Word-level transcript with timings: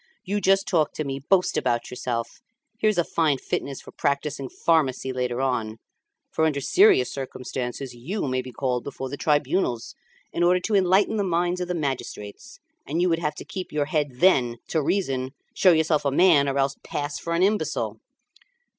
you 0.25 0.41
just 0.41 0.67
talk 0.67 0.93
to 0.93 1.03
me, 1.03 1.19
boast 1.19 1.57
about 1.59 1.91
yourself! 1.91 2.41
Here's 2.79 2.97
a 2.97 3.03
fine 3.03 3.37
fitness 3.37 3.81
for 3.81 3.91
practising 3.91 4.49
pharmacy 4.49 5.13
later 5.13 5.41
on; 5.41 5.77
for 6.31 6.45
under 6.45 6.59
serious 6.59 7.13
circumstances 7.13 7.93
you 7.93 8.23
may 8.27 8.41
be 8.41 8.51
called 8.51 8.83
before 8.83 9.09
the 9.09 9.15
tribunals 9.15 9.93
in 10.33 10.41
order 10.41 10.59
to 10.59 10.73
enlighten 10.75 11.17
the 11.17 11.23
minds 11.23 11.61
of 11.61 11.67
the 11.67 11.75
magistrates, 11.75 12.57
and 12.87 12.99
you 12.99 13.09
would 13.09 13.19
have 13.19 13.35
to 13.35 13.45
keep 13.45 13.71
your 13.71 13.85
head 13.85 14.07
then, 14.15 14.57
to 14.69 14.81
reason, 14.81 15.33
show 15.53 15.71
yourself 15.71 16.03
a 16.03 16.09
man, 16.09 16.49
or 16.49 16.57
else 16.57 16.77
pass 16.83 17.19
for 17.19 17.33
an 17.35 17.43
imbecile." 17.43 17.97